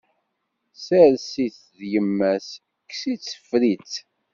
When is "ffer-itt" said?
3.41-3.93